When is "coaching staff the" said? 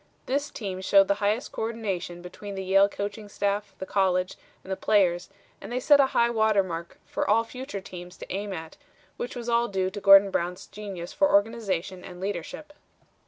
2.89-3.85